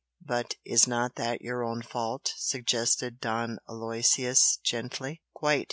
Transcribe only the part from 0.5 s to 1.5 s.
is not that